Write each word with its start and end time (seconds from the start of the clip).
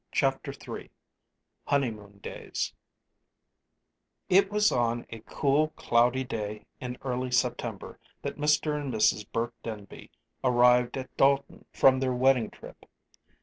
CHAPTER 0.11 0.51
III 0.51 0.89
HONEYMOON 1.67 2.21
DAYS 2.23 2.73
It 4.29 4.51
was 4.51 4.71
on 4.71 5.05
a 5.11 5.19
cool, 5.27 5.67
cloudy 5.75 6.23
day 6.23 6.65
in 6.79 6.97
early 7.03 7.29
September 7.29 7.99
that 8.23 8.37
Mr. 8.39 8.75
and 8.81 8.91
Mrs. 8.91 9.31
Burke 9.31 9.53
Denby 9.61 10.09
arrived 10.43 10.97
at 10.97 11.15
Dalton 11.17 11.65
from 11.71 11.99
their 11.99 12.13
wedding 12.15 12.49
trip. 12.49 12.83